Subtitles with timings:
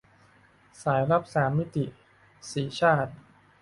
[0.81, 1.85] สายลับสามมิติ-
[2.51, 3.11] สีชาติ